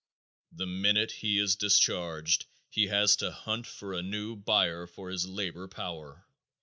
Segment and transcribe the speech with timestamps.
[0.51, 5.27] The minute he is discharged he has to hunt for a new buyer for his
[5.27, 6.25] labor power.